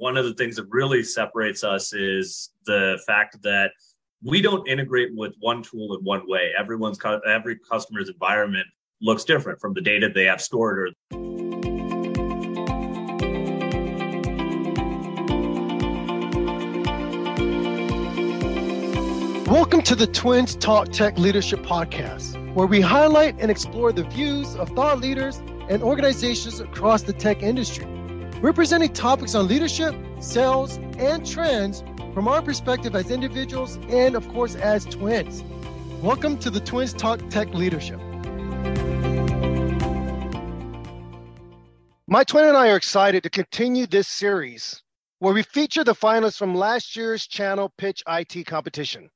[0.00, 3.70] One of the things that really separates us is the fact that
[4.24, 6.50] we don't integrate with one tool in one way.
[6.58, 8.66] Everyone's every customer's environment
[9.00, 10.88] looks different from the data they have stored or
[19.48, 24.56] Welcome to the Twins Talk Tech Leadership Podcast, where we highlight and explore the views
[24.56, 25.36] of thought leaders
[25.68, 27.86] and organizations across the tech industry.
[28.42, 34.28] We're presenting topics on leadership, sales, and trends from our perspective as individuals and, of
[34.28, 35.42] course, as twins.
[36.02, 37.98] Welcome to the Twins Talk Tech Leadership.
[42.06, 44.82] My twin and I are excited to continue this series
[45.20, 49.08] where we feature the finalists from last year's channel Pitch IT competition.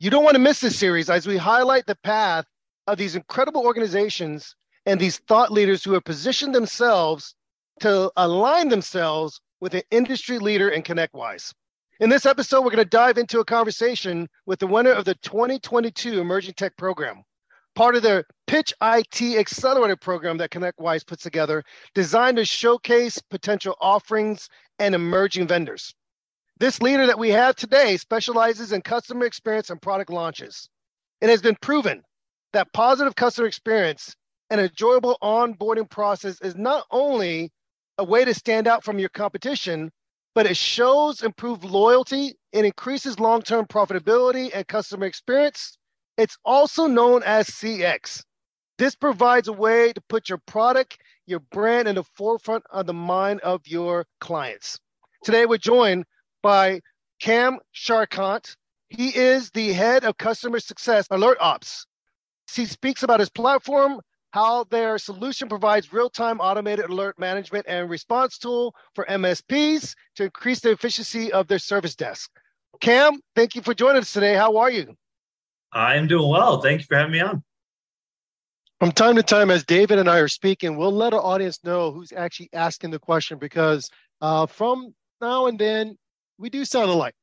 [0.00, 2.46] You don't want to miss this series as we highlight the path
[2.88, 7.36] of these incredible organizations and these thought leaders who have positioned themselves
[7.82, 11.52] to align themselves with an industry leader in ConnectWise.
[11.98, 15.16] In this episode, we're going to dive into a conversation with the winner of the
[15.16, 17.24] 2022 Emerging Tech Program,
[17.74, 23.74] part of the Pitch IT Accelerator program that ConnectWise puts together, designed to showcase potential
[23.80, 25.92] offerings and emerging vendors.
[26.60, 30.68] This leader that we have today specializes in customer experience and product launches.
[31.20, 32.04] It has been proven
[32.52, 34.14] that positive customer experience
[34.50, 37.50] and enjoyable onboarding process is not only
[37.98, 39.90] a way to stand out from your competition,
[40.34, 45.76] but it shows improved loyalty, it increases long term profitability and customer experience.
[46.16, 48.22] It's also known as CX.
[48.78, 52.94] This provides a way to put your product, your brand in the forefront of the
[52.94, 54.78] mind of your clients.
[55.24, 56.04] Today, we're joined
[56.42, 56.80] by
[57.20, 58.56] Cam Srikanth.
[58.88, 61.86] He is the head of customer success Alert Ops.
[62.52, 64.00] He speaks about his platform,
[64.32, 70.60] how their solution provides real-time automated alert management and response tool for MSPs to increase
[70.60, 72.30] the efficiency of their service desk.
[72.80, 74.34] Cam, thank you for joining us today.
[74.34, 74.96] How are you?
[75.72, 76.60] I am doing well.
[76.60, 77.42] Thank you for having me on.
[78.80, 81.92] From time to time, as David and I are speaking, we'll let our audience know
[81.92, 83.88] who's actually asking the question because
[84.20, 85.96] uh, from now and then,
[86.38, 87.14] we do sound alike.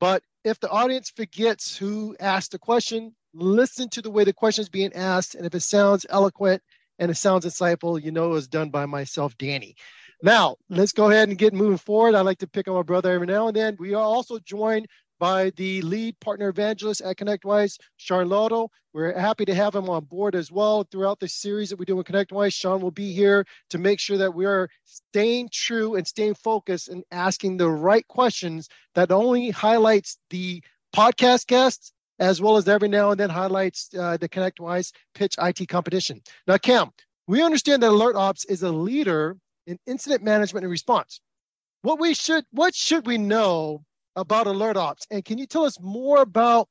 [0.00, 4.62] But if the audience forgets who asked the question, listen to the way the question
[4.62, 5.34] is being asked.
[5.34, 6.62] And if it sounds eloquent
[6.98, 9.76] and it sounds insightful, you know it was done by myself, Danny.
[10.22, 12.14] Now, let's go ahead and get moving forward.
[12.14, 13.76] I like to pick on my brother every now and then.
[13.78, 14.86] We are also joined
[15.18, 18.68] by the lead partner evangelist at ConnectWise, Sean Lardo.
[18.92, 21.96] We're happy to have him on board as well throughout the series that we do
[21.96, 22.52] with ConnectWise.
[22.52, 26.88] Sean will be here to make sure that we are staying true and staying focused
[26.88, 30.62] and asking the right questions that only highlights the
[30.94, 35.68] podcast guests as well as every now and then highlights uh, the ConnectWise pitch IT
[35.68, 36.20] competition.
[36.46, 36.90] Now, Cam,
[37.26, 41.20] we understand that Alert Ops is a leader in incident management and response.
[41.82, 43.82] What we should, what should we know
[44.14, 46.68] about Alert Ops, and can you tell us more about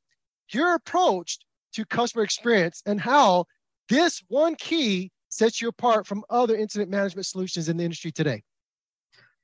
[0.54, 1.38] your approach
[1.74, 3.44] to customer experience and how
[3.90, 8.42] this one key sets you apart from other incident management solutions in the industry today?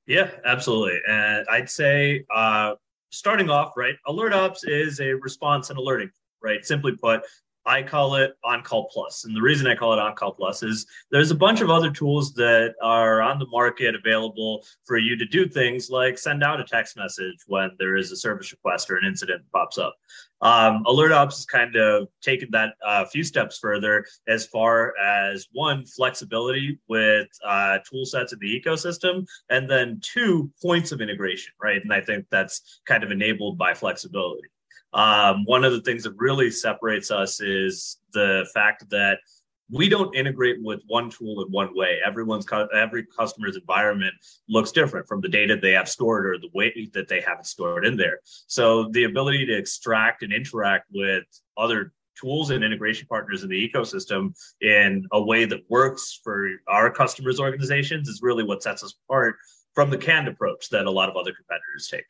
[0.05, 1.01] Yeah, absolutely.
[1.05, 2.75] And I'd say uh,
[3.17, 6.09] starting off, right, Alert Ops is a response and alerting,
[6.41, 6.63] right?
[6.63, 7.21] Simply put,
[7.65, 9.25] I call it On Call Plus.
[9.25, 11.91] And the reason I call it On Call Plus is there's a bunch of other
[11.91, 16.61] tools that are on the market available for you to do things like send out
[16.61, 19.95] a text message when there is a service request or an incident pops up.
[20.41, 24.93] Um, Alert Ops has kind of taken that a uh, few steps further as far
[24.97, 31.01] as one, flexibility with uh, tool sets in the ecosystem, and then two, points of
[31.01, 31.81] integration, right?
[31.81, 34.49] And I think that's kind of enabled by flexibility.
[34.93, 39.19] Um, one of the things that really separates us is the fact that
[39.69, 41.99] we don't integrate with one tool in one way.
[42.05, 44.13] Everyone's every customer's environment
[44.47, 47.45] looks different from the data they have stored or the way that they have it
[47.45, 48.19] stored in there.
[48.23, 51.23] So the ability to extract and interact with
[51.57, 56.89] other tools and integration partners in the ecosystem in a way that works for our
[56.89, 59.35] customers' organizations is really what sets us apart
[59.73, 62.05] from the canned approach that a lot of other competitors take.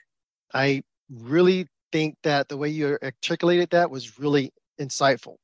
[0.54, 5.36] I really think that the way you articulated that was really insightful.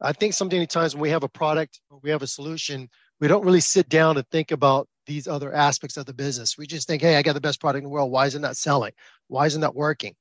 [0.00, 2.88] I think so many times when we have a product or we have a solution,
[3.20, 6.56] we don't really sit down and think about these other aspects of the business.
[6.56, 8.12] We just think, hey, I got the best product in the world.
[8.12, 8.92] Why isn't that selling?
[9.26, 10.14] Why isn't that working?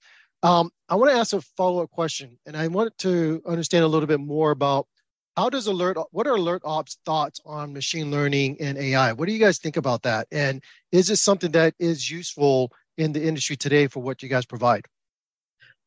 [0.43, 3.87] Um, I want to ask a follow up question, and I want to understand a
[3.87, 4.87] little bit more about
[5.35, 9.33] how does alert what are alert ops thoughts on machine learning and ai what do
[9.33, 13.55] you guys think about that and is this something that is useful in the industry
[13.55, 14.83] today for what you guys provide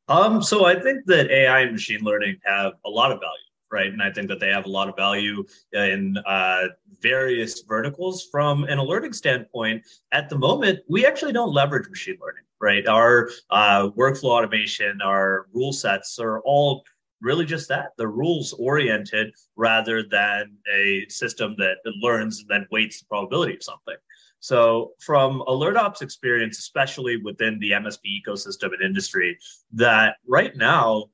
[0.06, 3.92] um, so I think that AI and machine learning have a lot of value right?
[3.92, 6.64] And I think that they have a lot of value in uh,
[7.00, 8.28] various verticals.
[8.30, 12.86] From an alerting standpoint, at the moment, we actually don't leverage machine learning, right?
[12.86, 16.82] Our uh, workflow automation, our rule sets are all
[17.20, 23.00] really just that the rules oriented rather than a system that learns and then weights
[23.00, 23.96] the probability of something
[24.40, 29.38] so from alert ops experience especially within the msp ecosystem and industry
[29.72, 31.04] that right now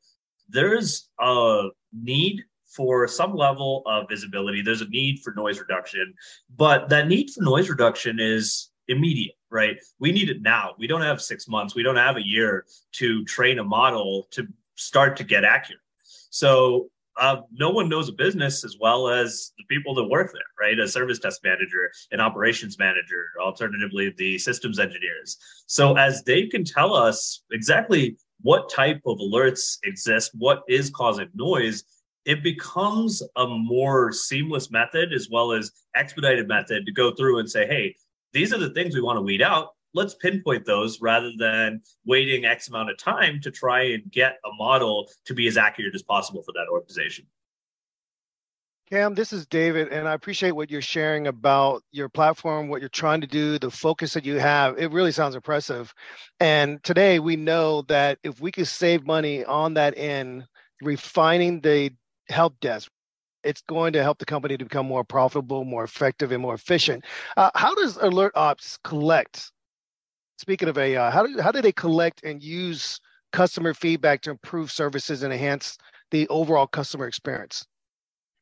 [0.49, 4.61] there's a need for some level of visibility.
[4.61, 6.13] There's a need for noise reduction
[6.57, 9.77] but that need for noise reduction is immediate right?
[9.99, 10.75] We need it now.
[10.79, 11.75] We don't have six months.
[11.75, 14.47] We don't have a year to train a model to
[14.77, 15.81] start to get accurate.
[16.31, 16.89] So
[17.19, 20.79] uh, no one knows a business as well as the people that work there, right?
[20.79, 25.39] A service desk manager, an operations manager, alternatively, the systems engineers.
[25.67, 31.29] So as they can tell us exactly what type of alerts exist, what is causing
[31.35, 31.85] noise,
[32.25, 37.51] it becomes a more seamless method as well as expedited method to go through and
[37.51, 37.95] say, hey,
[38.33, 42.45] these are the things we want to weed out let's pinpoint those rather than waiting
[42.45, 46.03] X amount of time to try and get a model to be as accurate as
[46.03, 47.27] possible for that organization.
[48.89, 52.89] Cam, this is David, and I appreciate what you're sharing about your platform, what you're
[52.91, 54.79] trying to do, the focus that you have.
[54.79, 55.93] It really sounds impressive.
[56.41, 60.47] And today we know that if we could save money on that end,
[60.83, 61.93] refining the
[62.29, 62.91] help desk,
[63.45, 67.05] it's going to help the company to become more profitable, more effective, and more efficient.
[67.37, 69.51] Uh, how does Alert Ops collect
[70.39, 73.01] speaking of AI, how do how do they collect and use
[73.33, 75.79] customer feedback to improve services and enhance
[76.11, 77.67] the overall customer experience?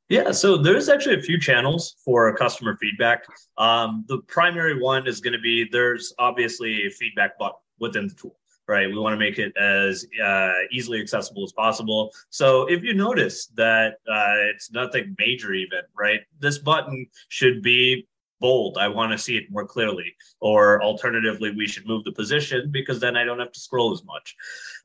[0.08, 3.24] Yeah, so there's actually a few channels for customer feedback.
[3.56, 8.14] Um, the primary one is going to be there's obviously a feedback button within the
[8.14, 8.36] tool,
[8.68, 8.86] right?
[8.86, 12.10] We want to make it as uh, easily accessible as possible.
[12.28, 18.06] So if you notice that uh, it's nothing major, even right, this button should be
[18.44, 18.76] bold.
[18.76, 20.14] I want to see it more clearly.
[20.38, 24.04] Or alternatively, we should move the position because then I don't have to scroll as
[24.04, 24.36] much.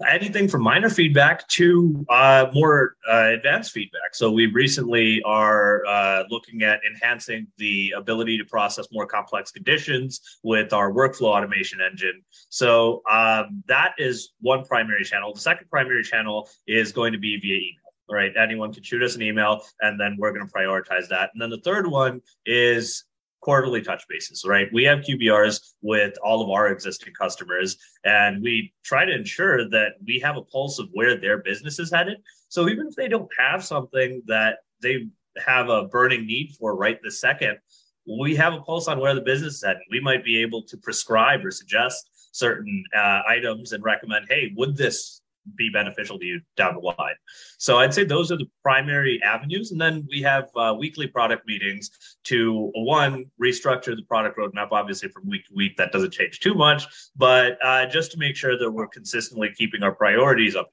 [0.08, 4.12] Anything from minor feedback to uh, more uh, advanced feedback.
[4.14, 10.22] So we recently are uh, looking at enhancing the ability to process more complex conditions
[10.42, 12.22] with our workflow automation engine.
[12.48, 15.34] So um, that is one primary channel.
[15.34, 18.32] The second primary channel is going to be via email right?
[18.36, 21.30] Anyone can shoot us an email and then we're going to prioritize that.
[21.34, 23.04] And then the third one is
[23.42, 24.68] quarterly touch bases, right?
[24.74, 29.94] We have QBRs with all of our existing customers, and we try to ensure that
[30.06, 32.18] we have a pulse of where their business is headed.
[32.50, 35.08] So even if they don't have something that they
[35.38, 37.58] have a burning need for right this second,
[38.20, 39.84] we have a pulse on where the business is heading.
[39.92, 44.76] We might be able to prescribe or suggest certain uh, items and recommend, hey, would
[44.76, 45.22] this
[45.56, 47.16] be beneficial to you down the line.
[47.58, 49.72] So I'd say those are the primary avenues.
[49.72, 51.92] And then we have uh, weekly product meetings
[52.26, 55.78] to one, restructure the product roadmap, obviously from week to week.
[55.78, 56.86] That doesn't change too much,
[57.16, 60.72] but uh, just to make sure that we're consistently keeping our priorities up.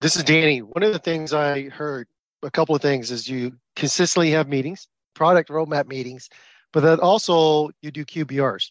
[0.00, 0.60] This is Danny.
[0.60, 2.08] One of the things I heard,
[2.42, 6.28] a couple of things, is you consistently have meetings, product roadmap meetings,
[6.72, 8.70] but then also you do QBRs.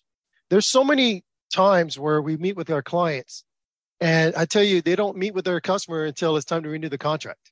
[0.50, 3.46] There's so many times where we meet with our clients
[4.04, 6.90] and I tell you, they don't meet with their customer until it's time to renew
[6.90, 7.52] the contract.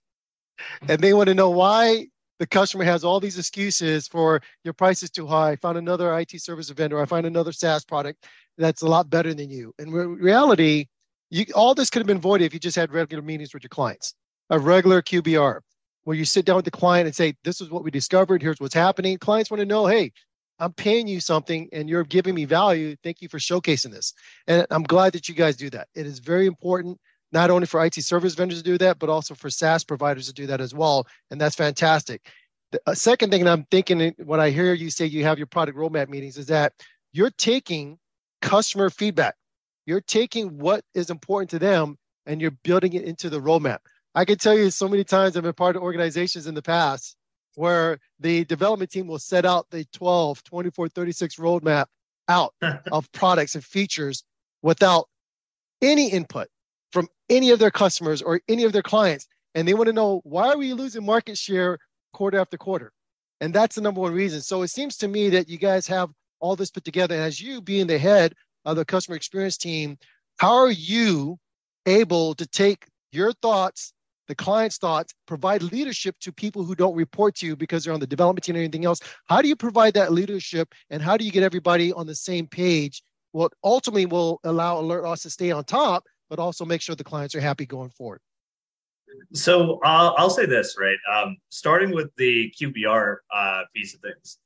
[0.89, 2.07] And they want to know why
[2.39, 5.51] the customer has all these excuses for your price is too high.
[5.51, 7.01] I found another IT service vendor.
[7.01, 8.25] I find another SaaS product
[8.57, 9.73] that's a lot better than you.
[9.79, 10.87] And in reality,
[11.29, 13.69] you, all this could have been avoided if you just had regular meetings with your
[13.69, 14.13] clients,
[14.49, 15.61] a regular QBR,
[16.03, 18.41] where you sit down with the client and say, "This is what we discovered.
[18.41, 20.11] Here's what's happening." Clients want to know, "Hey,
[20.61, 22.95] I'm paying you something and you're giving me value.
[23.03, 24.13] Thank you for showcasing this.
[24.47, 25.87] And I'm glad that you guys do that.
[25.95, 26.99] It is very important,
[27.31, 30.33] not only for IT service vendors to do that, but also for SaaS providers to
[30.33, 31.07] do that as well.
[31.31, 32.29] And that's fantastic.
[32.71, 35.39] The uh, second thing that I'm thinking uh, when I hear you say you have
[35.39, 36.73] your product roadmap meetings is that
[37.11, 37.97] you're taking
[38.43, 39.35] customer feedback.
[39.87, 43.79] You're taking what is important to them and you're building it into the roadmap.
[44.13, 47.15] I can tell you so many times I've been part of organizations in the past
[47.55, 51.85] where the development team will set out the 12, 24, 36 roadmap
[52.27, 52.53] out
[52.91, 54.23] of products and features
[54.61, 55.07] without
[55.81, 56.47] any input
[56.91, 59.27] from any of their customers or any of their clients.
[59.55, 61.77] And they want to know why are we losing market share
[62.13, 62.91] quarter after quarter?
[63.39, 64.41] And that's the number one reason.
[64.41, 67.15] So it seems to me that you guys have all this put together.
[67.15, 68.33] And as you being the head
[68.65, 69.97] of the customer experience team,
[70.37, 71.37] how are you
[71.85, 73.93] able to take your thoughts
[74.27, 77.99] the client's thoughts, provide leadership to people who don't report to you because they're on
[77.99, 78.99] the development team or anything else.
[79.25, 82.47] How do you provide that leadership and how do you get everybody on the same
[82.47, 83.01] page?
[83.31, 87.03] What ultimately will allow Alert Ops to stay on top, but also make sure the
[87.03, 88.21] clients are happy going forward.
[89.33, 90.97] So uh, I'll say this, right?
[91.11, 94.37] Um, starting with the QBR uh, piece of things,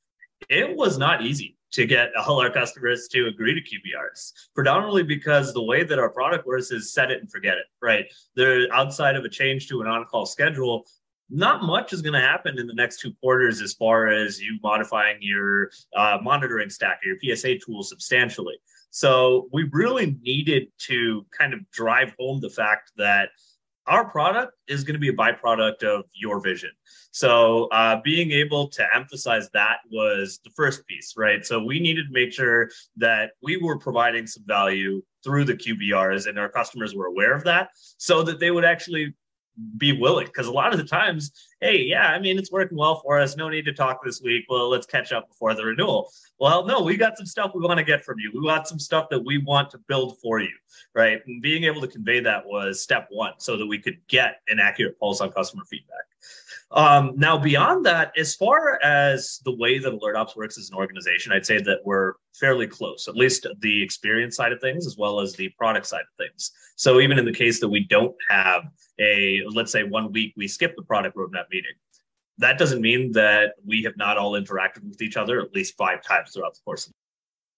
[0.50, 5.54] it was not easy to get all our customers to agree to QBRs, predominantly because
[5.54, 8.06] the way that our product works is set it and forget it, right?
[8.36, 10.86] They're outside of a change to an on call schedule.
[11.30, 14.60] Not much is going to happen in the next two quarters as far as you
[14.62, 18.56] modifying your uh, monitoring stack or your PSA tool substantially.
[18.92, 23.30] So we really needed to kind of drive home the fact that
[23.88, 26.72] our product is going to be a byproduct of your vision.
[27.12, 31.46] So uh, being able to emphasize that was the first piece, right?
[31.46, 36.28] So we needed to make sure that we were providing some value through the QBRs
[36.28, 39.14] and our customers were aware of that so that they would actually
[39.78, 41.32] be willing because a lot of the times
[41.62, 44.44] hey yeah i mean it's working well for us no need to talk this week
[44.50, 46.12] well let's catch up before the renewal.
[46.40, 48.32] Well no we got some stuff we want to get from you.
[48.34, 50.54] We got some stuff that we want to build for you
[50.94, 51.22] right?
[51.28, 54.60] And being able to convey that was step one so that we could get an
[54.60, 56.06] accurate pulse on customer feedback
[56.72, 61.32] um, now, beyond that, as far as the way that AlertOps works as an organization,
[61.32, 65.20] I'd say that we're fairly close, at least the experience side of things, as well
[65.20, 66.52] as the product side of things.
[66.76, 68.64] So, even in the case that we don't have
[69.00, 71.72] a, let's say, one week we skip the product roadmap meeting,
[72.40, 76.02] that doesn't mean that we have not all interacted with each other at least five
[76.04, 76.94] times throughout the course of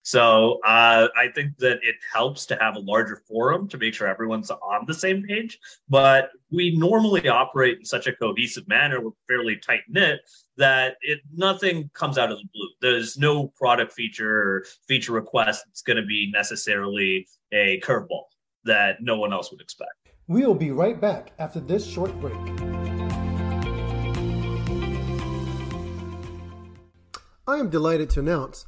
[0.07, 4.07] so uh, I think that it helps to have a larger forum to make sure
[4.07, 5.59] everyone's on the same page.
[5.89, 10.21] But we normally operate in such a cohesive manner, we're fairly tight knit
[10.55, 12.69] that it nothing comes out of the blue.
[12.79, 18.27] There's no product feature or feature request that's going to be necessarily a curveball
[18.63, 19.91] that no one else would expect.
[20.29, 22.37] We'll be right back after this short break.
[27.45, 28.67] I am delighted to announce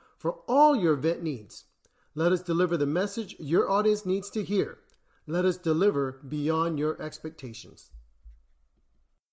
[0.21, 1.65] for all your event needs.
[2.13, 4.77] Let us deliver the message your audience needs to hear.
[5.25, 7.91] Let us deliver beyond your expectations.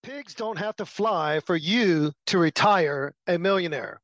[0.03, 4.01] Pigs don't have to fly for you to retire a millionaire.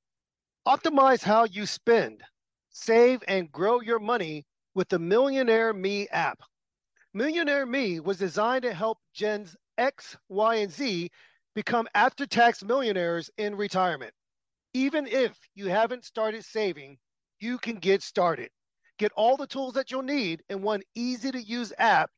[0.69, 2.23] Optimize how you spend,
[2.69, 6.41] save, and grow your money with the Millionaire Me app.
[7.15, 11.11] Millionaire Me was designed to help Gens X, Y, and Z
[11.55, 14.13] become after tax millionaires in retirement.
[14.75, 16.99] Even if you haven't started saving,
[17.39, 18.51] you can get started.
[18.99, 22.11] Get all the tools that you'll need in one easy to use app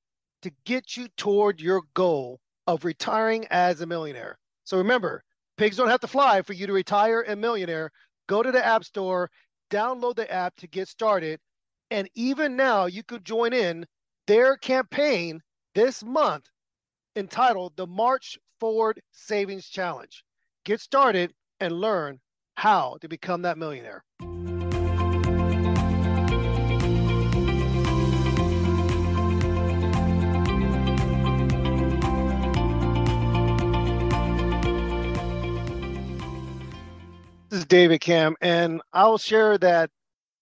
[0.42, 4.38] to get you toward your goal of retiring as a millionaire.
[4.64, 5.22] So remember,
[5.56, 7.90] pigs don't have to fly for you to retire a millionaire.
[8.26, 9.30] Go to the App Store,
[9.70, 11.38] download the app to get started.
[11.90, 13.86] And even now, you could join in
[14.26, 15.40] their campaign
[15.74, 16.46] this month
[17.16, 20.24] entitled the March Forward Savings Challenge.
[20.64, 22.18] Get started and learn
[22.56, 24.02] how to become that millionaire.
[37.48, 39.90] This is David Cam, and I'll share that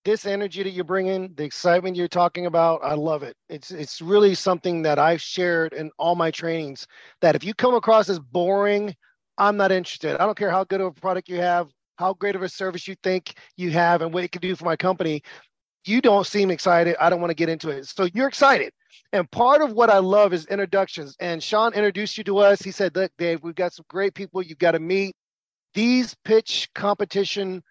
[0.05, 3.37] this energy that you're bringing, the excitement you're talking about, I love it.
[3.49, 6.87] It's it's really something that I've shared in all my trainings.
[7.21, 8.95] That if you come across as boring,
[9.39, 10.17] I'm not interested.
[10.17, 12.89] I don't care how good of a product you have how great of a service
[12.89, 15.23] you think you have and what it can do for my company,
[15.85, 16.97] you don't seem excited.
[17.01, 17.87] I don't want to get into it.
[17.87, 18.73] So you're excited.
[19.13, 21.17] And part of what I love is introductions.
[21.21, 22.63] And Sean introduced you to us.
[22.63, 25.15] He said, Look, Dave, we've got some great people you've got to meet.
[25.75, 27.63] These pitch competition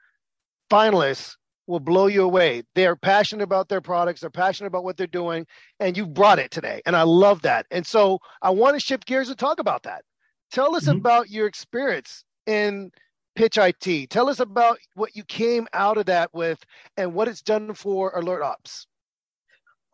[0.69, 1.35] finalists
[1.67, 2.63] will blow you away.
[2.75, 5.45] They're passionate about their products, they're passionate about what they're doing,
[5.79, 6.81] and you brought it today.
[6.85, 7.65] And I love that.
[7.71, 10.03] And so I want to shift gears and talk about that.
[10.51, 10.97] Tell us mm-hmm.
[10.97, 12.91] about your experience in
[13.35, 14.09] Pitch IT.
[14.09, 16.63] Tell us about what you came out of that with
[16.97, 18.87] and what it's done for Alert Ops.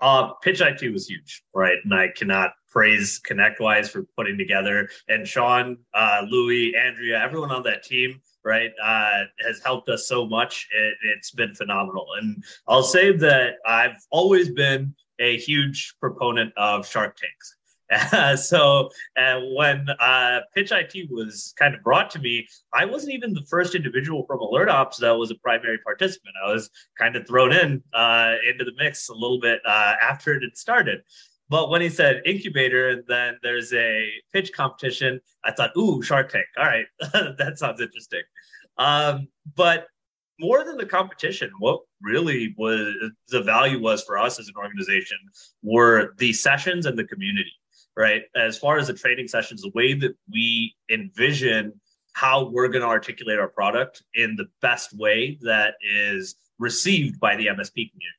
[0.01, 1.77] Uh, Pitch IT was huge, right?
[1.84, 7.63] And I cannot praise ConnectWise for putting together, and Sean, uh, Louis, Andrea, everyone on
[7.63, 10.67] that team, right, uh, has helped us so much.
[10.74, 16.88] It, it's been phenomenal, and I'll say that I've always been a huge proponent of
[16.88, 17.58] Shark Tanks.
[17.91, 23.13] Uh, so uh, when uh, Pitch IT was kind of brought to me, I wasn't
[23.13, 26.36] even the first individual from Alert Ops that was a primary participant.
[26.46, 30.34] I was kind of thrown in uh, into the mix a little bit uh, after
[30.34, 31.01] it had started.
[31.50, 36.31] But when he said incubator and then there's a pitch competition, I thought, ooh, Shark
[36.31, 36.46] Tank.
[36.58, 38.22] All right, that sounds interesting.
[38.77, 39.88] Um, but
[40.39, 42.93] more than the competition, what really was
[43.29, 45.17] the value was for us as an organization
[45.63, 47.51] were the sessions and the community
[47.99, 48.23] right?
[48.33, 51.73] As far as the training sessions, the way that we envision
[52.13, 57.35] how we're going to articulate our product in the best way that is received by
[57.35, 58.15] the MSP community.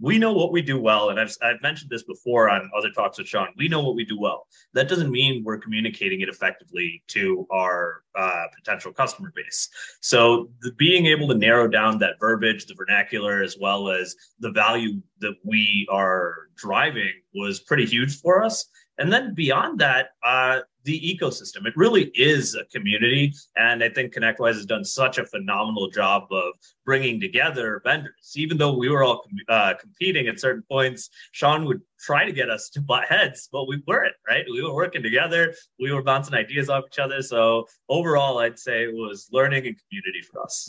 [0.00, 3.16] We know what we do well, and I've, I've mentioned this before on other talks
[3.16, 3.48] with Sean.
[3.56, 4.46] We know what we do well.
[4.74, 9.68] That doesn't mean we're communicating it effectively to our uh, potential customer base.
[10.00, 14.50] So, the, being able to narrow down that verbiage, the vernacular, as well as the
[14.50, 18.66] value that we are driving was pretty huge for us.
[18.98, 21.66] And then beyond that, uh, the ecosystem.
[21.66, 23.32] It really is a community.
[23.56, 26.52] And I think ConnectWise has done such a phenomenal job of
[26.84, 28.32] bringing together vendors.
[28.36, 32.50] Even though we were all uh, competing at certain points, Sean would try to get
[32.50, 34.44] us to butt heads, but we weren't, right?
[34.50, 37.22] We were working together, we were bouncing ideas off each other.
[37.22, 40.68] So overall, I'd say it was learning and community for us.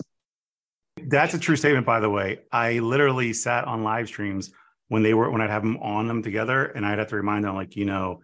[1.07, 2.39] That's a true statement, by the way.
[2.53, 4.51] I literally sat on live streams
[4.87, 7.45] when they were when I'd have them on them together, and I'd have to remind
[7.45, 8.21] them like, you know,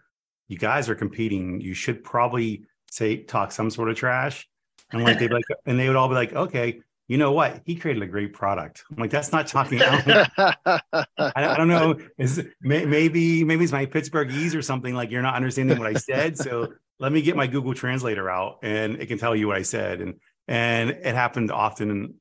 [0.48, 1.62] you guys are competing.
[1.62, 4.48] You should probably say talk some sort of trash,
[4.92, 7.62] and like they'd like, and they would all be like, okay, you know what?
[7.66, 8.86] He created a great product.
[8.90, 9.82] I'm like, that's not talking.
[9.84, 11.98] I don't, I don't know.
[12.18, 16.38] Is maybe maybe it's my Pittsburghese or something like you're not understanding what I said.
[16.38, 19.64] So let me get my Google Translator out, and it can tell you what I
[19.64, 20.00] said.
[20.00, 22.16] And and it happened often.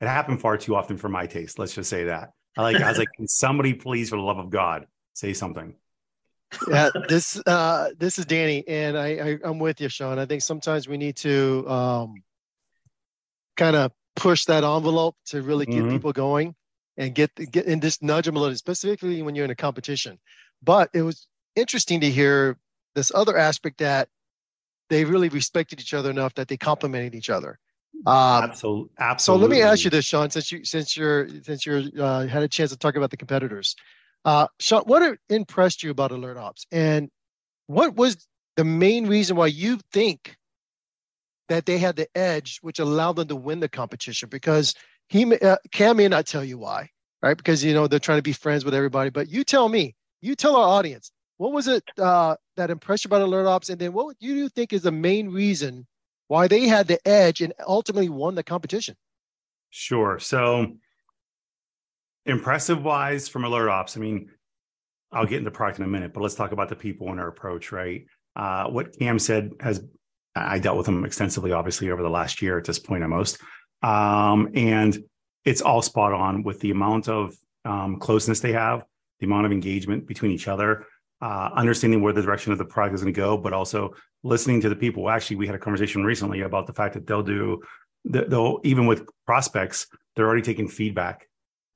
[0.00, 1.58] It happened far too often for my taste.
[1.58, 2.30] Let's just say that.
[2.56, 2.76] I like.
[2.76, 5.74] I was like, can somebody please, for the love of God, say something?
[6.68, 10.18] yeah, this uh, this is Danny, and I, I am with you, Sean.
[10.18, 12.14] I think sometimes we need to um,
[13.56, 15.90] kind of push that envelope to really get mm-hmm.
[15.90, 16.54] people going
[16.96, 20.18] and get get and just nudge them a little, specifically when you're in a competition.
[20.62, 22.56] But it was interesting to hear
[22.94, 24.08] this other aspect that
[24.90, 27.58] they really respected each other enough that they complimented each other.
[28.06, 29.46] Um, absolutely, absolutely.
[29.46, 32.42] So let me ask you this, Sean, since you since you're since you're uh, had
[32.42, 33.76] a chance to talk about the competitors,
[34.24, 37.10] uh, Sean, what impressed you about Alert Ops, and
[37.66, 40.36] what was the main reason why you think
[41.48, 44.28] that they had the edge, which allowed them to win the competition?
[44.28, 44.74] Because
[45.08, 46.90] he uh, Cam may not tell you why,
[47.22, 47.36] right?
[47.36, 50.34] Because you know they're trying to be friends with everybody, but you tell me, you
[50.34, 53.94] tell our audience, what was it uh, that impressed you about Alert Ops, and then
[53.94, 55.86] what do you think is the main reason?
[56.28, 58.96] Why they had the edge and ultimately won the competition.
[59.70, 60.18] Sure.
[60.18, 60.76] So
[62.26, 64.30] impressive wise from alert ops, I mean,
[65.12, 67.28] I'll get into product in a minute, but let's talk about the people and our
[67.28, 68.06] approach, right?
[68.34, 69.84] Uh, what Cam said has
[70.36, 73.38] I dealt with him extensively, obviously, over the last year at this point, at most.
[73.82, 74.98] Um, and
[75.44, 77.34] it's all spot on with the amount of
[77.64, 78.84] um, closeness they have,
[79.20, 80.86] the amount of engagement between each other,
[81.24, 84.60] uh, understanding where the direction of the product is going to go, but also listening
[84.60, 85.08] to the people.
[85.08, 87.62] Actually, we had a conversation recently about the fact that they'll do,
[88.04, 91.26] they'll even with prospects, they're already taking feedback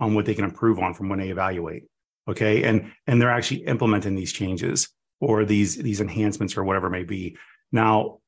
[0.00, 1.84] on what they can improve on from when they evaluate.
[2.28, 6.90] Okay, and and they're actually implementing these changes or these these enhancements or whatever it
[6.90, 7.38] may be.
[7.72, 8.18] Now,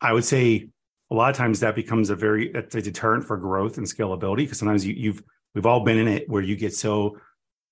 [0.00, 0.68] I would say
[1.12, 4.58] a lot of times that becomes a very a deterrent for growth and scalability because
[4.58, 5.22] sometimes you, you've
[5.54, 7.18] we've all been in it where you get so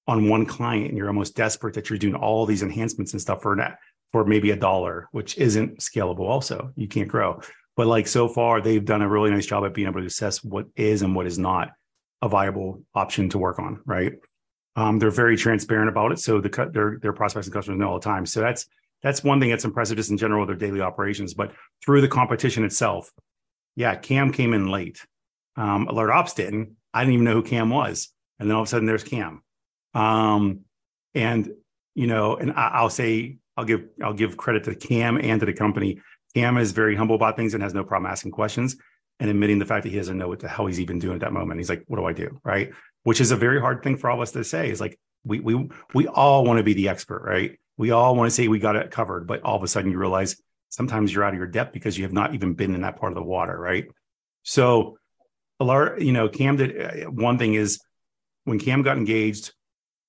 [0.08, 3.42] on one client and you're almost desperate that you're doing all these enhancements and stuff
[3.42, 3.78] for that
[4.10, 6.20] for maybe a dollar, which isn't scalable.
[6.20, 7.40] Also, you can't grow.
[7.76, 10.42] But like so far, they've done a really nice job at being able to assess
[10.42, 11.70] what is and what is not
[12.22, 13.80] a viable option to work on.
[13.84, 14.14] Right?
[14.76, 17.98] Um, they're very transparent about it, so the their their prospects and customers know all
[18.00, 18.24] the time.
[18.26, 18.66] So that's
[19.02, 21.34] that's one thing that's impressive just in general their daily operations.
[21.34, 21.52] But
[21.84, 23.12] through the competition itself,
[23.76, 25.04] yeah, Cam came in late.
[25.56, 26.76] Um, Alert Ops didn't.
[26.94, 29.42] I didn't even know who Cam was, and then all of a sudden there's Cam.
[29.94, 30.60] Um,
[31.14, 31.50] and
[31.94, 35.46] you know, and I, will say I'll give I'll give credit to Cam and to
[35.46, 36.00] the company.
[36.34, 38.76] Cam is very humble about things and has no problem asking questions
[39.18, 41.20] and admitting the fact that he doesn't know what the hell he's even doing at
[41.20, 41.58] that moment.
[41.58, 42.70] He's like, "What do I do?" Right?
[43.02, 44.70] Which is a very hard thing for all of us to say.
[44.70, 47.58] Is like we we we all want to be the expert, right?
[47.76, 49.98] We all want to say we got it covered, but all of a sudden you
[49.98, 50.36] realize
[50.68, 53.12] sometimes you're out of your depth because you have not even been in that part
[53.12, 53.86] of the water, right?
[54.42, 54.98] So,
[55.60, 57.80] a lot, you know, Cam did uh, one thing is
[58.44, 59.52] when Cam got engaged,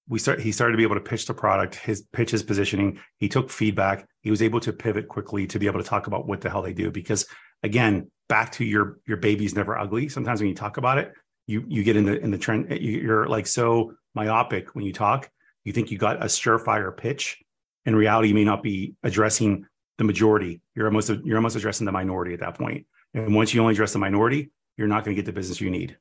[0.09, 2.99] we start he started to be able to pitch the product, his pitch his positioning.
[3.17, 4.07] He took feedback.
[4.21, 6.63] He was able to pivot quickly to be able to talk about what the hell
[6.63, 6.91] they do.
[6.91, 7.27] Because
[7.63, 10.09] again, back to your your baby's never ugly.
[10.09, 11.13] Sometimes when you talk about it,
[11.45, 12.69] you you get in the in the trend.
[12.71, 15.29] You're like so myopic when you talk.
[15.63, 17.37] You think you got a surefire pitch.
[17.85, 19.65] In reality, you may not be addressing
[19.99, 20.61] the majority.
[20.75, 22.87] You're almost you're almost addressing the minority at that point.
[23.13, 25.69] And once you only address the minority, you're not going to get the business you
[25.69, 25.97] need.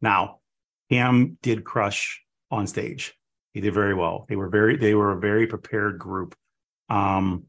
[0.00, 0.40] Now,
[0.90, 3.14] Cam did crush on stage.
[3.56, 4.26] He did very well.
[4.28, 6.34] They were very they were a very prepared group.
[6.90, 7.44] Um,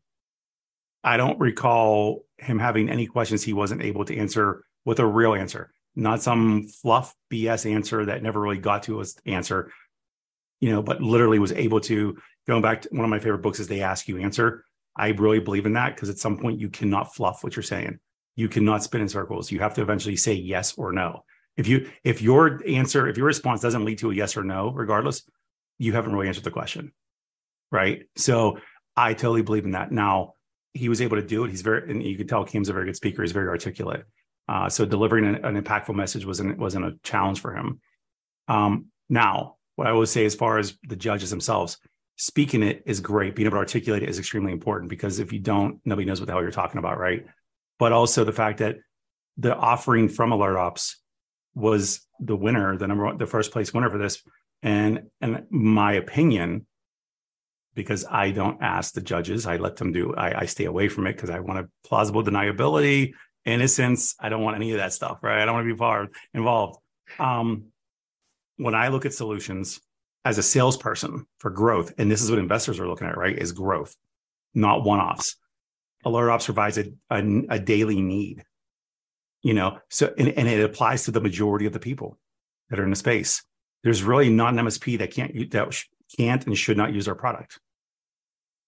[1.04, 5.36] I don't recall him having any questions he wasn't able to answer with a real
[5.36, 9.70] answer, not some fluff BS answer that never really got to his answer.
[10.62, 12.18] You know, but literally was able to
[12.48, 14.64] going back to one of my favorite books is they ask you answer.
[14.96, 18.00] I really believe in that because at some point you cannot fluff what you're saying.
[18.38, 19.52] You cannot spin in circles.
[19.52, 21.26] You have to eventually say yes or no.
[21.58, 24.72] If you if your answer, if your response doesn't lead to a yes or no,
[24.72, 25.30] regardless,
[25.78, 26.92] you haven't really answered the question.
[27.72, 28.08] Right.
[28.16, 28.60] So
[28.96, 29.92] I totally believe in that.
[29.92, 30.34] Now
[30.74, 31.50] he was able to do it.
[31.50, 33.22] He's very, and you can tell Kim's a very good speaker.
[33.22, 34.04] He's very articulate.
[34.48, 37.82] Uh, so delivering an, an, impactful message wasn't wasn't a challenge for him.
[38.48, 41.78] Um, now, what I will say as far as the judges themselves,
[42.16, 43.36] speaking it is great.
[43.36, 46.28] Being able to articulate it is extremely important because if you don't, nobody knows what
[46.28, 47.26] the hell you're talking about, right?
[47.78, 48.78] But also the fact that
[49.38, 50.98] the offering from Alert Ops
[51.54, 54.24] was the winner, the number one, the first place winner for this.
[54.64, 56.66] And and my opinion,
[57.76, 60.14] because I don't ask the judges, I let them do.
[60.16, 63.14] I, I stay away from it because I want a plausible deniability,
[63.46, 64.16] innocence.
[64.20, 65.42] I don't want any of that stuff, right?
[65.42, 66.80] I don't want to be far involved.
[67.20, 67.66] Um,
[68.58, 69.80] when I look at solutions
[70.26, 73.38] as a salesperson for growth, and this is what investors are looking at, right?
[73.38, 73.96] Is growth,
[74.54, 75.36] not one-offs.
[76.04, 78.44] Alert Ops provides a, a, a daily need
[79.48, 82.18] you know so and, and it applies to the majority of the people
[82.70, 83.44] that are in the space
[83.84, 85.84] there's really not an msp that can't that
[86.18, 87.60] can't and should not use our product.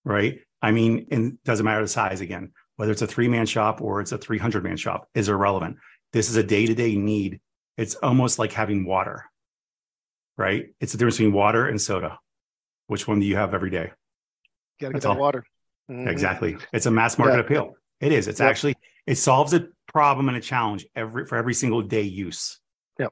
[0.06, 0.40] Right?
[0.62, 4.00] I mean and doesn't matter the size again whether it's a three man shop or
[4.00, 5.76] it's a 300 man shop is irrelevant.
[6.14, 7.42] This is a day-to-day need.
[7.76, 9.26] It's almost like having water.
[10.38, 10.68] Right?
[10.80, 12.20] It's the difference between water and soda.
[12.88, 13.92] Which one do you have every day?
[14.80, 15.44] Gotta get that water.
[15.92, 16.08] Mm-hmm.
[16.08, 16.58] exactly.
[16.72, 17.42] It's a mass market yeah.
[17.42, 17.76] appeal.
[18.00, 18.30] It is.
[18.30, 22.62] It's actually it solves a problem and a challenge every for every single day use.
[22.98, 23.12] Yep.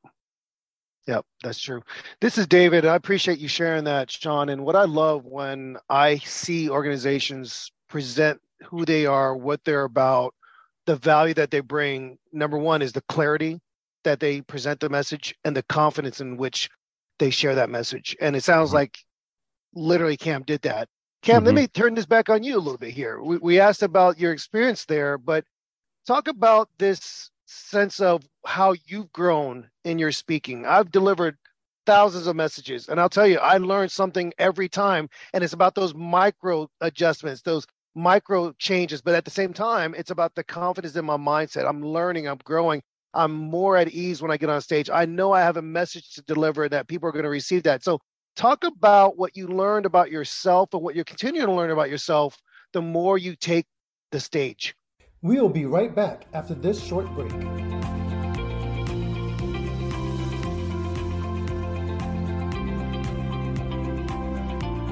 [1.07, 1.81] Yep, that's true.
[2.19, 2.85] This is David.
[2.85, 4.49] I appreciate you sharing that, Sean.
[4.49, 10.33] And what I love when I see organizations present who they are, what they're about,
[10.85, 12.17] the value that they bring.
[12.33, 13.59] Number one is the clarity
[14.03, 16.69] that they present the message and the confidence in which
[17.19, 18.15] they share that message.
[18.19, 18.77] And it sounds mm-hmm.
[18.77, 18.97] like
[19.73, 20.89] literally Cam did that.
[21.21, 21.45] Cam, mm-hmm.
[21.45, 23.21] let me turn this back on you a little bit here.
[23.21, 25.45] We, we asked about your experience there, but
[26.05, 30.65] talk about this sense of how you've grown in your speaking.
[30.65, 31.37] I've delivered
[31.85, 35.73] thousands of messages, and I'll tell you, I learn something every time, and it's about
[35.73, 39.01] those micro adjustments, those micro changes.
[39.01, 41.67] But at the same time, it's about the confidence in my mindset.
[41.67, 42.81] I'm learning, I'm growing.
[43.13, 44.89] I'm more at ease when I get on stage.
[44.89, 47.83] I know I have a message to deliver that people are going to receive that.
[47.83, 47.99] So,
[48.35, 52.37] talk about what you learned about yourself and what you're continuing to learn about yourself
[52.73, 53.65] the more you take
[54.11, 54.75] the stage.
[55.23, 57.33] We will be right back after this short break.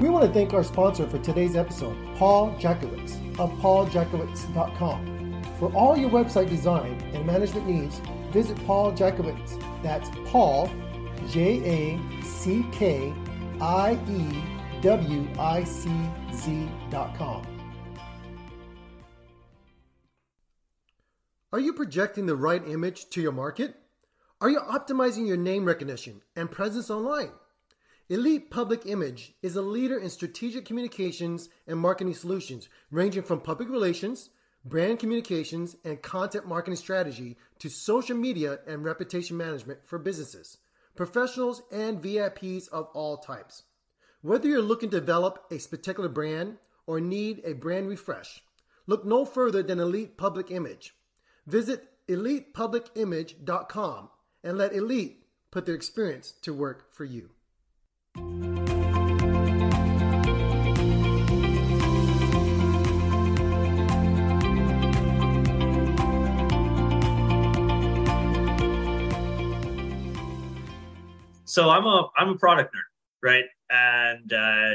[0.00, 5.42] We want to thank our sponsor for today's episode, Paul Jackiewicz of pauljackiewicz.com.
[5.60, 8.00] For all your website design and management needs,
[8.32, 8.92] visit Paul.
[9.82, 10.68] That's Paul,
[11.30, 13.14] J A C K
[13.60, 15.88] I E W I C
[16.32, 17.55] Z.com.
[21.52, 23.76] Are you projecting the right image to your market?
[24.40, 27.30] Are you optimizing your name recognition and presence online?
[28.08, 33.68] Elite Public Image is a leader in strategic communications and marketing solutions, ranging from public
[33.68, 34.30] relations,
[34.64, 40.58] brand communications, and content marketing strategy to social media and reputation management for businesses,
[40.96, 43.62] professionals, and VIPs of all types.
[44.20, 48.42] Whether you're looking to develop a particular brand or need a brand refresh,
[48.88, 50.95] look no further than Elite Public Image.
[51.46, 54.08] Visit elitepublicimage.com
[54.42, 57.30] and let Elite put their experience to work for you.
[71.44, 72.80] So I'm a I'm a product nerd,
[73.22, 73.44] right?
[73.70, 74.74] And uh,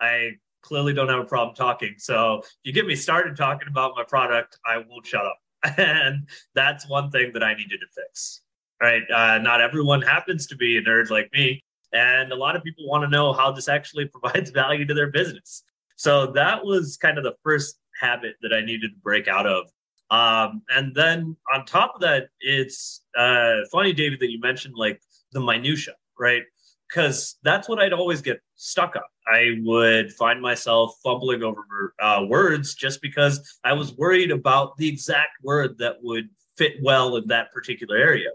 [0.00, 0.30] I
[0.62, 1.96] clearly don't have a problem talking.
[1.98, 5.41] So if you get me started talking about my product, I won't shut up.
[5.76, 8.40] and that's one thing that I needed to fix.
[8.80, 9.02] Right?
[9.14, 12.88] Uh, not everyone happens to be a nerd like me, And a lot of people
[12.88, 15.62] want to know how this actually provides value to their business.
[15.96, 19.70] So that was kind of the first habit that I needed to break out of.
[20.10, 25.00] Um, and then on top of that, it's uh, funny, David, that you mentioned like
[25.32, 26.42] the minutia, right?
[26.88, 29.02] Because that's what I'd always get stuck on.
[29.26, 34.88] I would find myself fumbling over uh, words just because I was worried about the
[34.88, 38.30] exact word that would fit well in that particular area.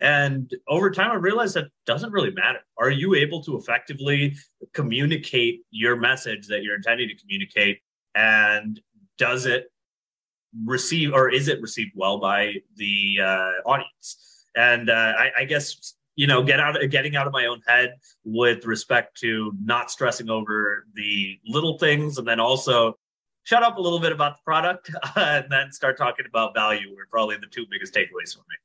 [0.00, 2.58] And over time, I realized that doesn't really matter.
[2.78, 4.34] Are you able to effectively
[4.72, 7.78] communicate your message that you're intending to communicate?
[8.14, 8.80] And
[9.18, 9.70] does it
[10.64, 14.46] receive or is it received well by the uh, audience?
[14.56, 17.94] And uh, I, I guess you know get out getting out of my own head
[18.24, 22.96] with respect to not stressing over the little things and then also
[23.42, 27.06] shut up a little bit about the product and then start talking about value were
[27.10, 28.56] probably the two biggest takeaways for me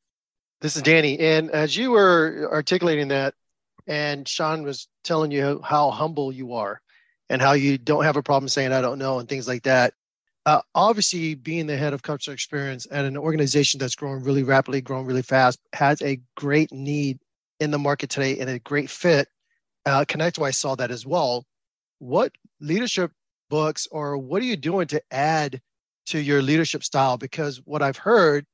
[0.62, 1.18] this is Danny.
[1.20, 3.34] And as you were articulating that,
[3.88, 6.82] and Sean was telling you how humble you are
[7.30, 9.94] and how you don't have a problem saying, I don't know, and things like that.
[10.46, 14.82] Uh, obviously, being the head of customer experience at an organization that's growing really rapidly,
[14.82, 17.20] growing really fast, has a great need
[17.60, 19.28] in the market today and a great fit.
[19.86, 21.46] Uh, ConnectWise saw that as well.
[22.00, 23.12] What leadership
[23.50, 25.62] books or what are you doing to add
[26.08, 27.18] to your leadership style?
[27.18, 28.46] Because what I've heard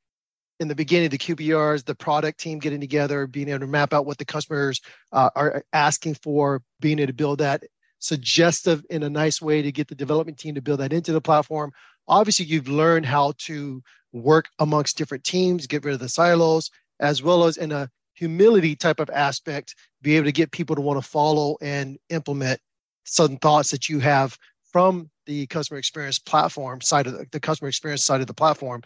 [0.59, 4.05] in the beginning, the QBRs, the product team getting together, being able to map out
[4.05, 7.63] what the customers uh, are asking for, being able to build that
[7.99, 11.21] suggestive in a nice way to get the development team to build that into the
[11.21, 11.71] platform.
[12.07, 13.81] Obviously, you've learned how to
[14.13, 18.75] work amongst different teams, get rid of the silos, as well as in a humility
[18.75, 22.59] type of aspect, be able to get people to want to follow and implement
[23.03, 24.37] some thoughts that you have
[24.71, 28.81] from the customer experience platform side of the, the customer experience side of the platform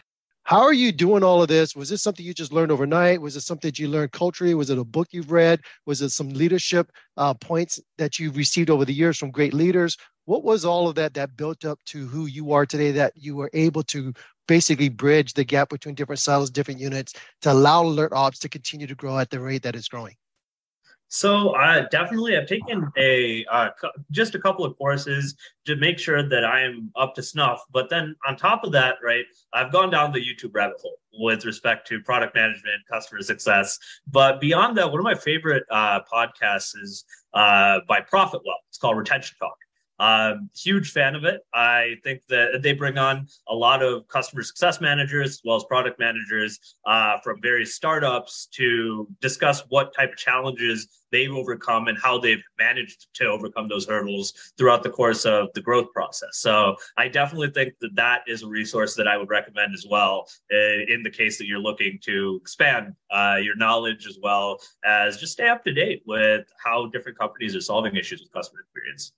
[0.50, 1.76] how are you doing all of this?
[1.76, 3.20] Was this something you just learned overnight?
[3.20, 4.54] Was it something that you learned culturally?
[4.54, 5.60] Was it a book you've read?
[5.86, 9.96] Was it some leadership uh, points that you've received over the years from great leaders?
[10.24, 13.36] What was all of that that built up to who you are today that you
[13.36, 14.12] were able to
[14.50, 18.84] basically bridge the gap between different silos, different units to allow Alert Ops to continue
[18.88, 20.16] to grow at the rate that it's growing?
[21.06, 23.68] So uh, definitely, I've taken a uh,
[24.10, 25.36] just a couple of courses
[25.66, 27.62] to make sure that I am up to snuff.
[27.72, 31.44] But then on top of that, right, I've gone down the YouTube rabbit hole with
[31.44, 33.78] respect to product management, customer success.
[34.08, 38.60] But beyond that, one of my favorite uh, podcasts is uh, by Profitwell.
[38.68, 39.56] It's called Retention Talk.
[40.00, 41.42] Um, huge fan of it.
[41.52, 45.64] I think that they bring on a lot of customer success managers as well as
[45.64, 51.98] product managers uh, from various startups to discuss what type of challenges they've overcome and
[51.98, 56.38] how they've managed to overcome those hurdles throughout the course of the growth process.
[56.38, 60.26] So I definitely think that that is a resource that I would recommend as well
[60.50, 65.18] uh, in the case that you're looking to expand uh, your knowledge as well as
[65.18, 69.12] just stay up to date with how different companies are solving issues with customer experience.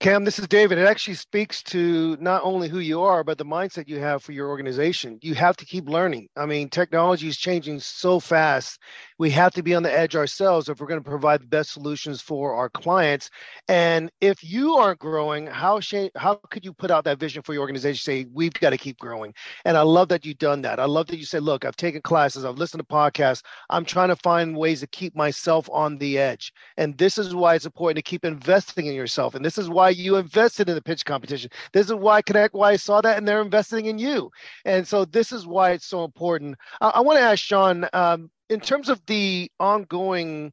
[0.00, 0.78] Cam, this is David.
[0.78, 4.32] It actually speaks to not only who you are, but the mindset you have for
[4.32, 5.18] your organization.
[5.20, 6.28] You have to keep learning.
[6.36, 8.78] I mean, technology is changing so fast.
[9.20, 11.72] We have to be on the edge ourselves if we're going to provide the best
[11.72, 13.28] solutions for our clients.
[13.68, 17.52] And if you aren't growing, how sh- how could you put out that vision for
[17.52, 18.02] your organization?
[18.02, 19.34] Say we've got to keep growing.
[19.66, 20.80] And I love that you've done that.
[20.80, 23.42] I love that you said, look, I've taken classes, I've listened to podcasts.
[23.68, 26.50] I'm trying to find ways to keep myself on the edge.
[26.78, 29.34] And this is why it's important to keep investing in yourself.
[29.34, 31.50] And this is why you invested in the pitch competition.
[31.74, 34.30] This is why ConnectWise saw that and they're investing in you.
[34.64, 36.56] And so this is why it's so important.
[36.80, 40.52] I, I want to ask Sean, um, in terms of the ongoing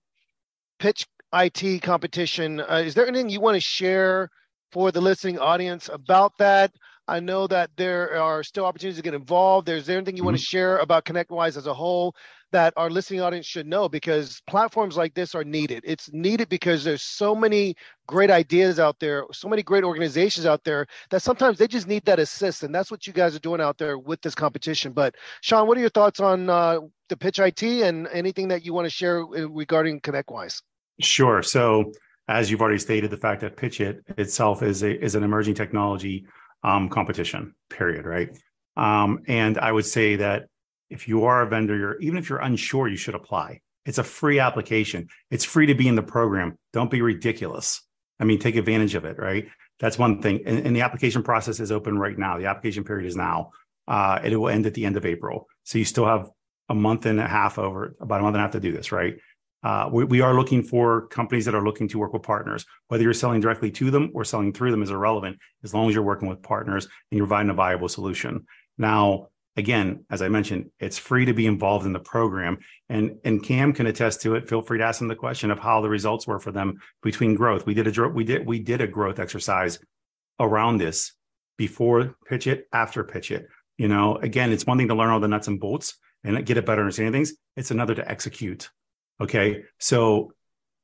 [0.80, 4.30] pitch IT competition, uh, is there anything you want to share
[4.72, 6.72] for the listening audience about that?
[7.08, 9.68] I know that there are still opportunities to get involved.
[9.68, 10.28] Is there anything you mm-hmm.
[10.28, 12.16] want to share about ConnectWise as a whole
[12.52, 13.90] that our listening audience should know?
[13.90, 15.84] Because platforms like this are needed.
[15.86, 17.76] It's needed because there's so many
[18.08, 22.06] great ideas out there, so many great organizations out there that sometimes they just need
[22.06, 24.94] that assist, and that's what you guys are doing out there with this competition.
[24.94, 26.80] But Sean, what are your thoughts on uh,
[27.10, 30.62] the Pitch IT and anything that you want to share regarding ConnectWise?
[31.00, 31.44] Sure.
[31.44, 31.92] So
[32.28, 35.56] as you've already stated, the fact that Pitch It itself is a, is an emerging
[35.56, 36.26] technology
[36.64, 38.30] um, competition, period, right?
[38.76, 40.48] Um, and I would say that
[40.90, 43.62] if you are a vendor, you're even if you're unsure, you should apply.
[43.86, 45.08] It's a free application.
[45.32, 46.58] It's free to be in the program.
[46.74, 47.82] Don't be ridiculous.
[48.20, 49.48] I mean, take advantage of it, right?
[49.80, 50.42] That's one thing.
[50.46, 52.38] And, and the application process is open right now.
[52.38, 53.52] The application period is now.
[53.88, 55.48] Uh, it will end at the end of April.
[55.64, 56.30] So you still have
[56.68, 58.92] a month and a half over, about a month and a half to do this,
[58.92, 59.16] right?
[59.64, 62.66] Uh, we, we, are looking for companies that are looking to work with partners.
[62.90, 65.96] Whether you're selling directly to them or selling through them is irrelevant as long as
[65.96, 68.46] you're working with partners and you're providing a viable solution.
[68.78, 72.60] Now, again, as I mentioned, it's free to be involved in the program.
[72.88, 74.48] And and Cam can attest to it.
[74.48, 77.36] Feel free to ask them the question of how the results were for them between
[77.36, 77.66] growth.
[77.66, 79.80] We did a we did we did a growth exercise
[80.40, 81.14] around this
[81.58, 83.48] before pitch it, after pitch it.
[83.78, 86.58] You know, again, it's one thing to learn all the nuts and bolts and get
[86.58, 87.34] a better understanding of things.
[87.56, 88.70] It's another to execute.
[89.20, 89.64] Okay.
[89.80, 90.34] So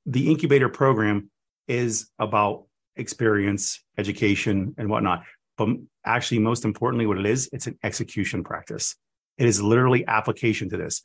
[0.06, 1.30] the incubator program
[1.68, 5.24] is about experience, education, and whatnot.
[5.58, 5.70] But
[6.06, 8.96] actually, most importantly, what it is, it's an execution practice.
[9.38, 11.04] It is literally application to this.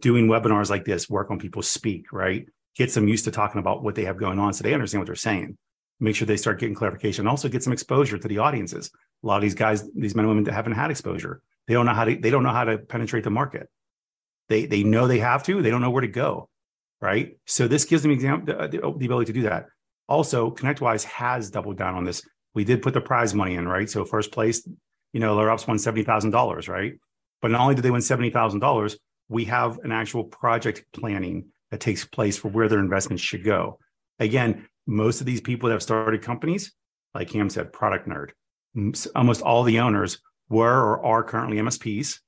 [0.00, 2.46] Doing webinars like this, work on people speak, right?
[2.76, 5.06] Get them used to talking about what they have going on so they understand what
[5.06, 5.56] they're saying.
[6.00, 7.22] Make sure they start getting clarification.
[7.22, 8.90] And also get some exposure to the audiences.
[9.22, 11.86] A lot of these guys, these men and women that haven't had exposure, they don't
[11.86, 13.68] know how to, they don't know how to penetrate the market.
[14.48, 16.48] They they know they have to, they don't know where to go.
[17.00, 17.38] Right.
[17.46, 19.66] So this gives them exam- the, the ability to do that.
[20.08, 22.22] Also, ConnectWise has doubled down on this
[22.56, 23.88] we did put the prize money in, right?
[23.88, 24.66] So first place,
[25.12, 26.94] you know, AlertOps won seventy thousand dollars, right?
[27.42, 28.96] But not only did they win seventy thousand dollars,
[29.28, 33.78] we have an actual project planning that takes place for where their investments should go.
[34.18, 36.72] Again, most of these people that have started companies,
[37.14, 38.30] like Kam said, product nerd.
[39.14, 42.20] Almost all the owners were or are currently MSPs.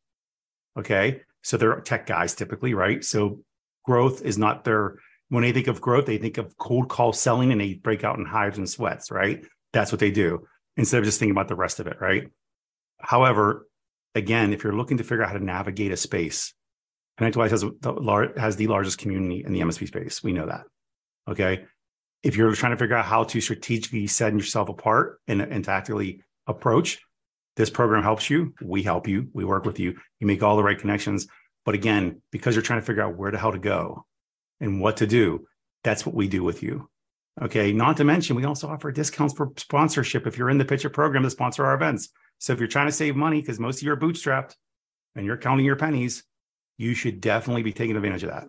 [0.79, 1.23] Okay.
[1.43, 3.03] So they're tech guys typically, right?
[3.03, 3.43] So
[3.85, 4.97] growth is not their,
[5.29, 8.19] when they think of growth, they think of cold call selling and they break out
[8.19, 9.45] in hives and sweats, right?
[9.73, 12.31] That's what they do instead of just thinking about the rest of it, right?
[12.99, 13.69] However,
[14.15, 16.55] again, if you're looking to figure out how to navigate a space,
[17.19, 20.23] ConnectWise has the, has the largest community in the MSP space.
[20.23, 20.65] We know that.
[21.29, 21.65] Okay.
[22.23, 26.23] If you're trying to figure out how to strategically set yourself apart and, and tactically
[26.47, 27.01] approach,
[27.57, 28.55] this program helps you.
[28.63, 29.29] We help you.
[29.33, 29.97] We work with you.
[30.21, 31.27] You make all the right connections.
[31.65, 34.07] But again, because you're trying to figure out where the hell to go
[34.61, 35.47] and what to do,
[35.83, 36.89] that's what we do with you.
[37.43, 37.73] Okay.
[37.73, 40.93] Not to mention, we also offer discounts for sponsorship if you're in the Pitch IT
[40.93, 42.11] program to sponsor our events.
[42.39, 44.55] So if you're trying to save money because most of you are bootstrapped
[45.15, 46.25] and you're counting your pennies,
[46.77, 48.49] you should definitely be taking advantage of that.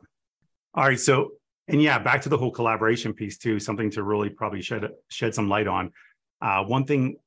[0.73, 0.99] All right.
[0.99, 1.31] So,
[1.67, 5.35] and yeah, back to the whole collaboration piece too, something to really probably shed shed
[5.35, 5.91] some light on.
[6.41, 7.17] Uh, one thing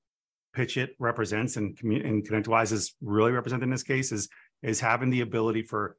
[0.54, 4.28] Pitch It represents and, and ConnectWise is really represented in this case is
[4.62, 5.96] is having the ability for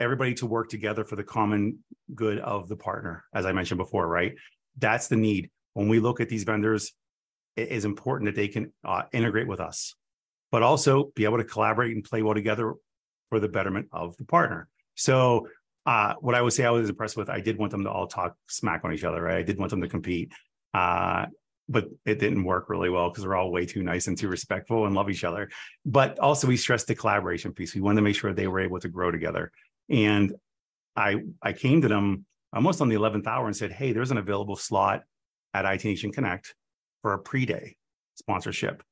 [0.00, 1.78] everybody to work together for the common
[2.14, 4.34] good of the partner, as I mentioned before, right?
[4.78, 5.50] That's the need.
[5.74, 6.92] When we look at these vendors,
[7.56, 9.94] it is important that they can uh, integrate with us,
[10.50, 12.74] but also be able to collaborate and play well together
[13.28, 14.68] for the betterment of the partner.
[14.94, 15.48] So,
[15.84, 18.06] uh, what I would say I was impressed with, I did want them to all
[18.06, 19.22] talk smack on each other.
[19.22, 19.38] Right?
[19.38, 20.32] I did want them to compete,
[20.74, 21.26] uh,
[21.68, 24.86] but it didn't work really well because they're all way too nice and too respectful
[24.86, 25.50] and love each other.
[25.84, 27.74] But also, we stressed the collaboration piece.
[27.74, 29.50] We wanted to make sure they were able to grow together.
[29.90, 30.34] And
[30.94, 34.18] I I came to them almost on the 11th hour and said, Hey, there's an
[34.18, 35.02] available slot
[35.54, 36.54] at IT Nation Connect
[37.02, 37.76] for a pre-day
[38.16, 38.82] sponsorship.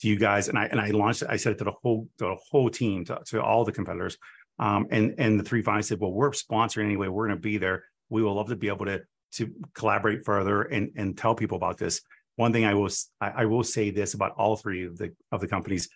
[0.00, 2.08] Do you guys, and I, and I launched it, I said it to the whole,
[2.18, 4.16] to the whole team, to, to all the competitors.
[4.58, 7.08] Um, and, and the three finalists said, well, we're sponsoring anyway.
[7.08, 7.84] We're going to be there.
[8.08, 9.02] We will love to be able to,
[9.32, 12.00] to collaborate further and, and tell people about this.
[12.36, 15.48] One thing I will, I will say this about all three of the, of the
[15.48, 15.88] companies,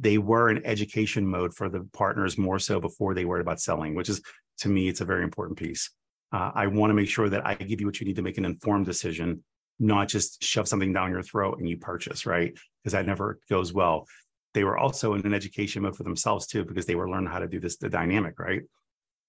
[0.00, 3.94] they were in education mode for the partners more so before they worried about selling,
[3.94, 4.22] which is
[4.58, 5.90] to me, it's a very important piece.
[6.32, 8.38] Uh, I want to make sure that I give you what you need to make
[8.38, 9.44] an informed decision,
[9.78, 12.56] not just shove something down your throat and you purchase, right?
[12.82, 14.06] Because that never goes well.
[14.54, 17.38] They were also in an education mode for themselves too, because they were learning how
[17.38, 18.62] to do this, the dynamic, right?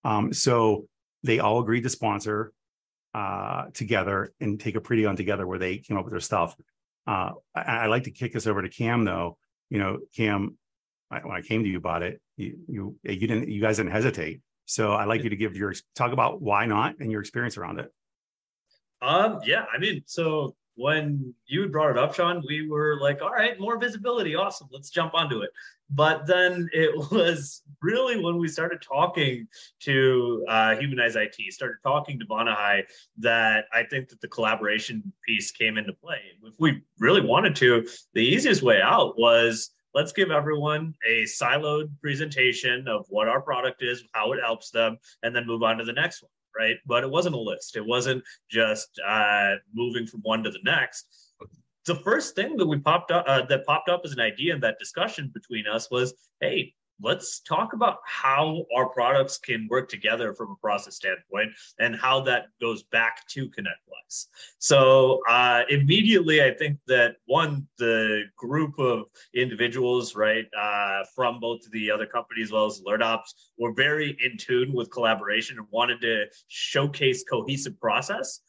[0.03, 0.87] Um, so
[1.23, 2.51] they all agreed to sponsor
[3.13, 6.55] uh, together and take a pretty on together where they came up with their stuff.
[7.05, 9.37] Uh, I, I like to kick this over to Kam though.
[9.69, 10.57] You know, Kam,
[11.11, 13.91] I, when I came to you about it, you, you you didn't you guys didn't
[13.91, 14.41] hesitate.
[14.65, 17.79] So I'd like you to give your talk about why not and your experience around
[17.79, 17.91] it.
[19.01, 23.31] Um, yeah, I mean, so when you brought it up, Sean, we were like, all
[23.31, 25.51] right, more visibility, awesome, let's jump onto it.
[25.89, 29.47] But then it was really when we started talking
[29.81, 32.83] to uh, Humanize IT, started talking to Bonahai,
[33.17, 36.19] that I think that the collaboration piece came into play.
[36.43, 41.89] If we really wanted to, the easiest way out was let's give everyone a siloed
[42.01, 45.83] presentation of what our product is, how it helps them, and then move on to
[45.83, 46.77] the next one, right?
[46.85, 47.75] But it wasn't a list.
[47.75, 51.07] It wasn't just uh, moving from one to the next.
[51.85, 54.61] The first thing that we popped up uh, that popped up as an idea in
[54.61, 60.33] that discussion between us was, hey, let's talk about how our products can work together
[60.33, 64.27] from a process standpoint and how that goes back to ConnectWise.
[64.59, 71.59] So uh, immediately, I think that one, the group of individuals, right, uh, from both
[71.71, 76.01] the other companies as well as AlertOps, were very in tune with collaboration and wanted
[76.01, 78.39] to showcase cohesive process.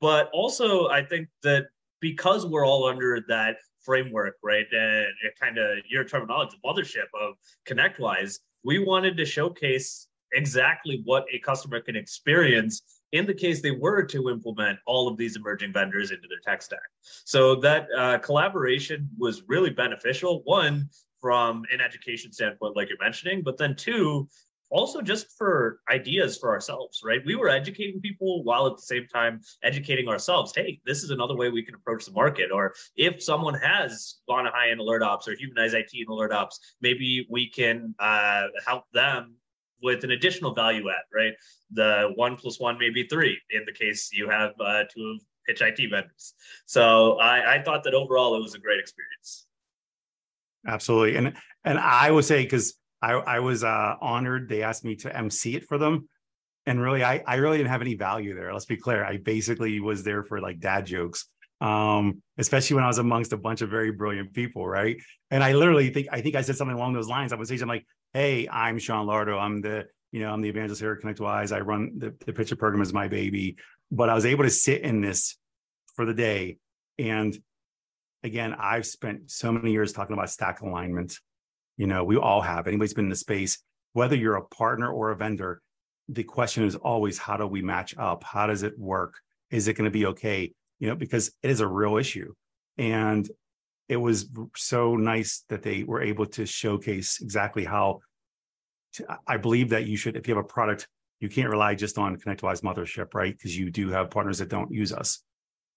[0.00, 1.66] But also, I think that
[2.00, 4.66] because we're all under that framework, right?
[4.72, 5.06] And
[5.40, 7.34] kind of your terminology, mothership of
[7.66, 12.82] ConnectWise, we wanted to showcase exactly what a customer can experience
[13.12, 16.60] in the case they were to implement all of these emerging vendors into their tech
[16.60, 16.80] stack.
[17.02, 20.42] So that uh, collaboration was really beneficial.
[20.44, 20.88] One,
[21.20, 24.28] from an education standpoint, like you're mentioning, but then two,
[24.74, 27.20] also just for ideas for ourselves, right?
[27.24, 30.52] We were educating people while at the same time educating ourselves.
[30.54, 32.50] Hey, this is another way we can approach the market.
[32.50, 37.48] Or if someone has gone high end AlertOps or Humanize IT in AlertOps, maybe we
[37.48, 39.36] can uh, help them
[39.80, 41.34] with an additional value add, right?
[41.70, 45.20] The one plus one may be three in the case you have uh, two of
[45.46, 46.34] pitch IT vendors.
[46.66, 49.46] So I, I thought that overall it was a great experience.
[50.66, 52.74] Absolutely, and and I would say because
[53.04, 54.48] I, I was uh, honored.
[54.48, 56.08] They asked me to MC it for them.
[56.64, 58.50] And really, I, I really didn't have any value there.
[58.50, 59.04] Let's be clear.
[59.04, 61.26] I basically was there for like dad jokes,
[61.60, 64.96] um, especially when I was amongst a bunch of very brilliant people, right?
[65.30, 67.34] And I literally think I think I said something along those lines.
[67.34, 69.38] I was saying I'm like, "Hey, I'm Sean Lardo.
[69.38, 71.54] I'm the you know I'm the evangelist here at ConnectWise.
[71.54, 73.56] I run the, the Pitch IT program as my baby."
[73.90, 75.36] But I was able to sit in this
[75.96, 76.56] for the day,
[76.98, 77.36] and
[78.22, 81.18] again, I've spent so many years talking about stack alignment
[81.76, 82.66] you know, we all have.
[82.66, 83.58] Anybody's been in the space,
[83.92, 85.60] whether you're a partner or a vendor,
[86.08, 88.24] the question is always how do we match up?
[88.24, 89.14] How does it work?
[89.50, 90.52] Is it going to be okay?
[90.78, 92.34] You know, because it is a real issue.
[92.76, 93.28] And
[93.88, 98.00] it was so nice that they were able to showcase exactly how
[98.94, 100.88] to, I believe that you should, if you have a product,
[101.20, 103.36] you can't rely just on ConnectWise Mothership, right?
[103.36, 105.22] Because you do have partners that don't use us.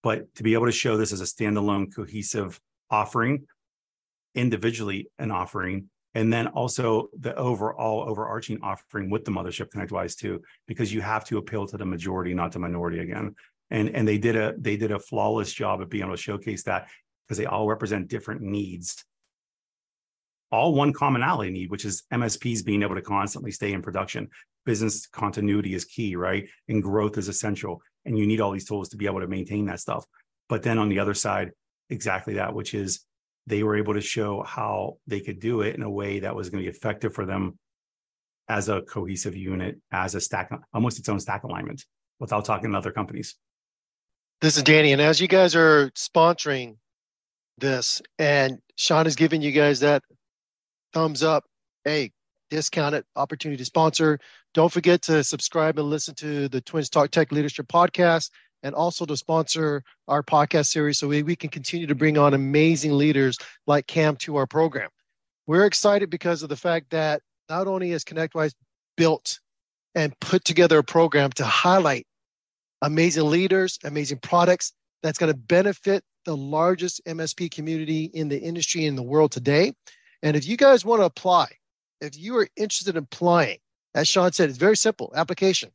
[0.04, 3.46] But to be able to show this as a standalone cohesive offering
[4.36, 10.42] individually an offering and then also the overall overarching offering with the mothership connectwise too
[10.68, 13.36] because you have to appeal to the majority not the minority again.
[13.70, 16.64] And and they did a they did a flawless job of being able to showcase
[16.64, 16.90] that
[17.28, 19.06] because they all represent different needs.
[20.52, 24.30] All one commonality need which is msps being able to constantly stay in production.
[24.66, 26.50] Business continuity is key right?
[26.68, 29.68] And growth is essential and you need all these tools to be able to maintain
[29.68, 30.04] that stuff.
[30.50, 31.52] But then on the other side
[31.92, 33.06] exactly that which is
[33.48, 36.50] they were able to show how they could do it in a way that was
[36.50, 37.58] going to be effective for them
[38.50, 41.84] as a cohesive unit, as a stack, almost its own stack alignment
[42.20, 43.36] without talking to other companies.
[44.42, 44.92] This is Danny.
[44.92, 46.76] And as you guys are sponsoring
[47.58, 50.04] this, and Sean is giving you guys that
[50.94, 51.46] thumbs up,
[51.86, 52.12] hey,
[52.50, 54.20] discounted opportunity to sponsor.
[54.54, 58.30] Don't forget to subscribe and listen to the Twins Talk Tech Leadership podcast
[58.64, 62.34] and also to sponsor our podcast series so we, we can continue to bring on
[62.34, 64.90] amazing leaders like Kam to our program.
[65.46, 68.54] We're excited because of the fact that not only is ConnectWise
[68.98, 69.40] built
[69.96, 72.06] and put together a program to highlight
[72.82, 78.86] amazing leaders, amazing products that's going to benefit the largest MSP community in the industry
[78.86, 79.74] in the world today.
[80.22, 81.48] And if you guys want to apply,
[82.02, 83.60] if you are interested in applying,
[83.96, 85.72] as Sean said, it's very simple application.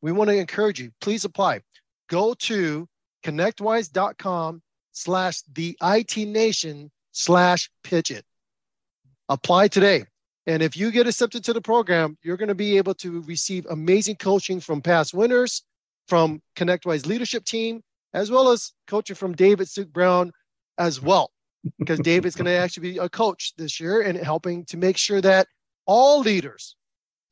[0.00, 1.60] We want to encourage you, please apply
[2.08, 2.88] go to
[3.24, 8.24] connectwise.com slash the IT nation slash pitch it.
[9.28, 10.04] Apply today.
[10.46, 13.64] And if you get accepted to the program, you're going to be able to receive
[13.70, 15.62] amazing coaching from past winners,
[16.08, 17.82] from ConnectWise leadership team,
[18.12, 20.32] as well as coaching from David Suk Brown
[20.78, 21.30] as well.
[21.78, 25.20] Because David's going to actually be a coach this year and helping to make sure
[25.20, 25.46] that
[25.86, 26.76] all leaders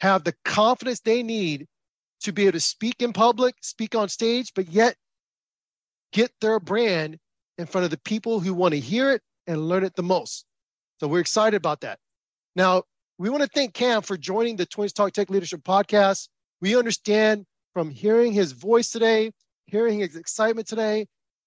[0.00, 1.66] have the confidence they need
[2.20, 4.96] to be able to speak in public, speak on stage, but yet
[6.12, 7.18] get their brand
[7.58, 10.44] in front of the people who want to hear it and learn it the most.
[10.98, 11.98] So we're excited about that.
[12.56, 12.82] Now,
[13.18, 16.28] we want to thank Kam for joining the Twins Talk Tech Leadership Podcast.
[16.60, 19.30] We understand from hearing his voice today,
[19.66, 21.06] hearing his excitement today,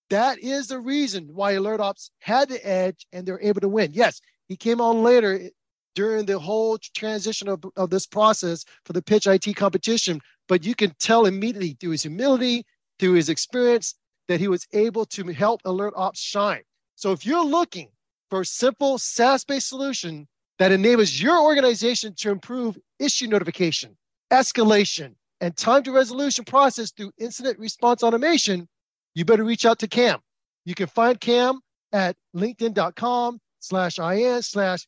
[0.09, 3.91] that is the reason why AlertOps had the edge and they're able to win.
[3.93, 5.49] Yes, he came on later
[5.95, 10.75] during the whole transition of, of this process for the pitch IT competition, but you
[10.75, 12.65] can tell immediately through his humility,
[12.99, 13.95] through his experience,
[14.27, 16.61] that he was able to help AlertOps shine.
[16.95, 17.89] So if you're looking
[18.29, 20.27] for a simple SaaS based solution
[20.59, 23.97] that enables your organization to improve issue notification,
[24.31, 28.67] escalation, and time to resolution process through incident response automation,
[29.15, 30.19] you better reach out to Kam.
[30.65, 31.59] You can find Kam
[31.91, 34.87] at linkedin.com slash IN slash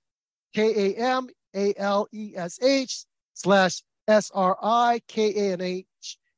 [0.54, 5.62] K A M A L E S H slash S R I K A N
[5.62, 5.86] H.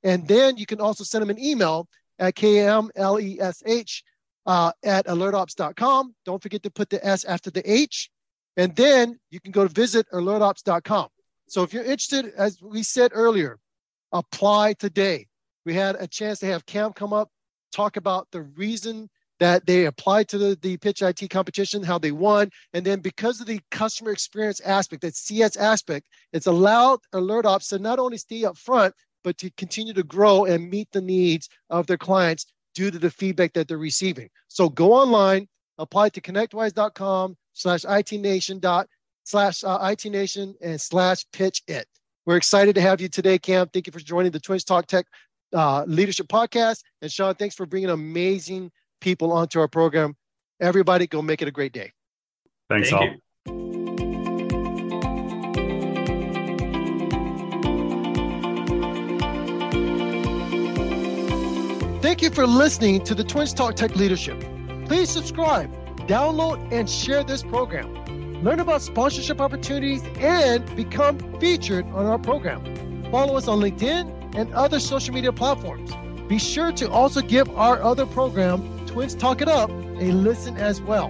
[0.04, 1.88] And then you can also send them an email
[2.20, 4.02] at KMLESH
[4.46, 6.16] uh, at alertops.com.
[6.26, 8.10] Don't forget to put the S after the H.
[8.56, 11.10] And then you can go to visit alertops.com.
[11.48, 13.60] So if you're interested, as we said earlier,
[14.12, 15.28] apply today.
[15.66, 17.30] We had a chance to have Kam come up,
[17.72, 19.10] talk about the reason
[19.40, 22.50] that they applied to the, the pitch IT competition, how they won.
[22.74, 27.80] And then because of the customer experience aspect, that CS aspect, it's allowed AlertOps to
[27.80, 31.88] not only stay up front, but to continue to grow and meet the needs of
[31.88, 34.30] their clients due to the feedback that they're receiving.
[34.48, 38.88] So go online, apply to connectwise.com slash itnation dot
[39.24, 41.88] slash uh, itnation and slash pitch it.
[42.26, 43.68] We're excited to have you today, Kam.
[43.68, 45.06] Thank you for joining the Twins Talk Tech
[45.54, 46.82] uh, Leadership Podcast.
[47.02, 50.16] And Sean, thanks for bringing amazing people onto our program.
[50.60, 51.94] Everybody, go make it a great day.
[52.70, 53.08] Thanks Thank all.
[53.08, 53.22] You.
[62.02, 64.40] Thank you for listening to the Twins Talk Tech Leadership.
[64.86, 65.70] Please subscribe,
[66.08, 67.94] download, and share this program.
[68.44, 72.64] Learn about sponsorship opportunities and become featured on our program.
[73.12, 75.92] Follow us on LinkedIn and other social media platforms.
[76.28, 78.62] Be sure to also give our other program,
[78.98, 81.10] Twins Talk It Up, a listen as well.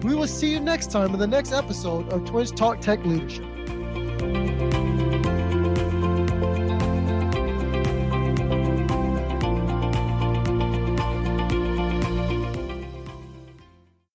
[0.00, 3.44] We will see you next time in the next episode of Twins Talk Tech Leadership.